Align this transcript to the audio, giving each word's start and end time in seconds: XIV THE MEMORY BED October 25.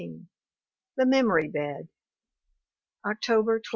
XIV 0.01 0.25
THE 0.97 1.05
MEMORY 1.05 1.47
BED 1.49 1.87
October 3.05 3.59
25. 3.59 3.61